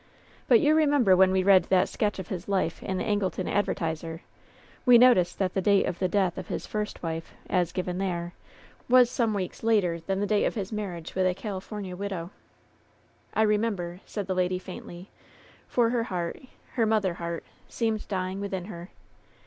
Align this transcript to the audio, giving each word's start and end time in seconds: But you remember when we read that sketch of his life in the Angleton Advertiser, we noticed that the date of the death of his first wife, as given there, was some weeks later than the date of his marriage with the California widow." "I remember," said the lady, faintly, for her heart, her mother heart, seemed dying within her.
But 0.47 0.59
you 0.61 0.73
remember 0.73 1.15
when 1.15 1.31
we 1.31 1.43
read 1.43 1.65
that 1.65 1.87
sketch 1.87 2.17
of 2.17 2.29
his 2.29 2.47
life 2.47 2.81
in 2.81 2.97
the 2.97 3.03
Angleton 3.03 3.47
Advertiser, 3.47 4.23
we 4.83 4.97
noticed 4.97 5.37
that 5.37 5.53
the 5.53 5.61
date 5.61 5.85
of 5.85 5.99
the 5.99 6.07
death 6.07 6.39
of 6.39 6.47
his 6.47 6.65
first 6.65 7.03
wife, 7.03 7.35
as 7.47 7.71
given 7.71 7.99
there, 7.99 8.33
was 8.89 9.11
some 9.11 9.35
weeks 9.35 9.61
later 9.61 9.99
than 9.99 10.19
the 10.19 10.25
date 10.25 10.45
of 10.45 10.55
his 10.55 10.71
marriage 10.71 11.13
with 11.13 11.25
the 11.27 11.35
California 11.35 11.95
widow." 11.95 12.31
"I 13.35 13.43
remember," 13.43 13.99
said 14.07 14.25
the 14.25 14.33
lady, 14.33 14.57
faintly, 14.57 15.11
for 15.67 15.91
her 15.91 16.05
heart, 16.05 16.41
her 16.73 16.87
mother 16.87 17.13
heart, 17.13 17.43
seemed 17.69 18.07
dying 18.07 18.39
within 18.41 18.65
her. 18.65 18.89